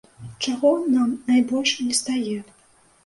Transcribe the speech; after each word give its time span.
Чаго 0.45 0.71
нам 0.95 1.13
найбольш 1.29 1.77
нестае? 1.85 2.39